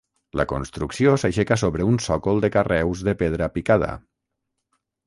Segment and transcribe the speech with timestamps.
[0.39, 3.93] La construcció s'aixeca sobre un sòcol de carreus de pedra picada.